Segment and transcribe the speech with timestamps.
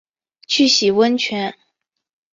[0.47, 1.55] 去洗温泉